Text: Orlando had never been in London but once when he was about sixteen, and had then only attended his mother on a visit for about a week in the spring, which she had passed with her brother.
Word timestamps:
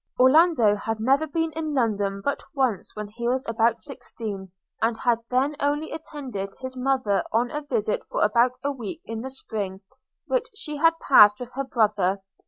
Orlando 0.19 0.75
had 0.75 0.99
never 0.99 1.27
been 1.27 1.51
in 1.51 1.75
London 1.75 2.21
but 2.25 2.41
once 2.55 2.95
when 2.95 3.07
he 3.09 3.27
was 3.27 3.47
about 3.47 3.79
sixteen, 3.79 4.51
and 4.81 4.97
had 4.97 5.19
then 5.29 5.55
only 5.59 5.91
attended 5.91 6.55
his 6.59 6.75
mother 6.75 7.23
on 7.31 7.51
a 7.51 7.61
visit 7.61 8.03
for 8.09 8.23
about 8.23 8.57
a 8.63 8.71
week 8.71 9.03
in 9.05 9.21
the 9.21 9.29
spring, 9.29 9.81
which 10.25 10.47
she 10.55 10.77
had 10.77 10.97
passed 10.99 11.39
with 11.39 11.51
her 11.51 11.65
brother. 11.65 12.17